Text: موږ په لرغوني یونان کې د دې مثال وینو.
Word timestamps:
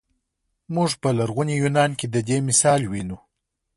موږ 0.73 0.91
په 1.01 1.09
لرغوني 1.17 1.55
یونان 1.61 1.91
کې 1.99 2.07
د 2.13 2.17
دې 2.27 2.37
مثال 2.47 2.81
وینو. 2.91 3.17